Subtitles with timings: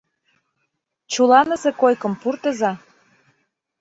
[1.11, 2.71] —Чуланысе койкым пуртыза.